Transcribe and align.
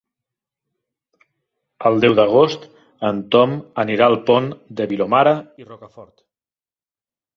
El 1.89 1.99
deu 2.05 2.15
d'agost 2.19 2.65
en 3.11 3.21
Tom 3.35 3.53
anirà 3.85 4.07
al 4.13 4.19
Pont 4.31 4.49
de 4.81 4.89
Vilomara 4.95 5.35
i 5.65 5.69
Rocafort. 5.71 6.15